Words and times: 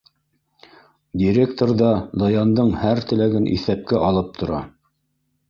Директор 1.21 1.73
ҙа 1.81 1.89
Даяндың 2.23 2.73
һәр 2.85 3.03
теләген 3.13 3.47
иҫәпкә 3.59 4.03
алып 4.11 4.35
тора. 4.43 4.65